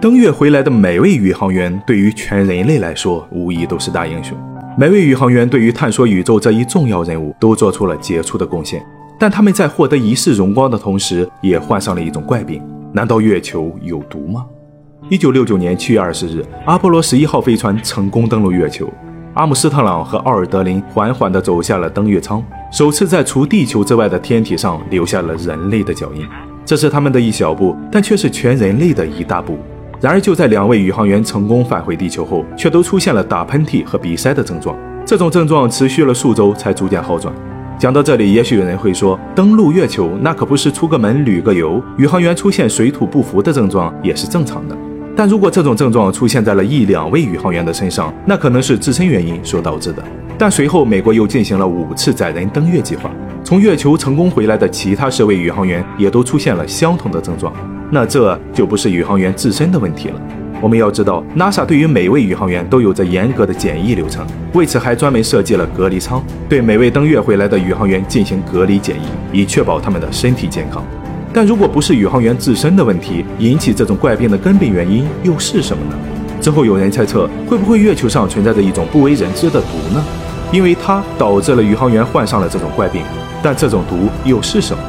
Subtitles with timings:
[0.00, 4.34] 登月回来的每位宇航员，对于全人类来说，无疑都是大英雄。
[4.78, 8.82] 每位宇航员对于探索宇宙这一重要任务，都做出了杰出的贡献。
[9.18, 12.62] 但他们在获得一世荣光的同时，也患上了一种怪病。
[12.94, 14.46] 难道月球有毒吗？
[15.10, 18.90] 一九六九年七月二十日，阿波罗十一号飞船成功登陆月球。
[19.34, 22.42] 阿姆斯特朗和奥尔德林缓缓地走下了登月舱，
[22.72, 26.26] 首次在除地球之外的天体上留下了人类的脚印。
[26.64, 29.58] 这是他们的一小步，但却是全人类的一大步。
[30.00, 34.74] 然而，就在两位宇航员成功返回地球后，却都出现了打喷嚏和鼻塞的症状。
[35.04, 37.34] 这种症状持续了数周才逐渐好转。
[37.78, 44.74] 讲到这里，也许有人会说，登陆月球那可不是出个门旅个游，宇航员出现水土不服的症状也是正常的。
[45.14, 50.02] 但如果这种症状出现在了一两位宇航员的身上，那可能是自身原因所导致的。
[50.38, 53.10] 但随后，美国又进行了五次载人登月计划，
[53.44, 57.52] 从月球成功回来的其他十位宇航员也都出现了相同的症状。
[57.90, 60.14] 那这就不是宇航员自身的问题了。
[60.62, 70.84] 我们要知道，NASA 对于每位宇航员都有着严格的检疫流程，为此还专门设计了隔离舱，对每位登月回来的宇航员进行隔离检疫，以确保他们的身体健康。
[71.32, 75.96] 但如果不是宇航员自身的问题，引起这种怪病的根本原因又是什么呢？
[76.40, 80.04] 之后有人猜测，会不会月球上存在着一种不为人知的毒呢？
[80.52, 83.02] 因为它导致了宇航员患上了这种怪病。
[83.42, 84.82] 但这种毒又是什么？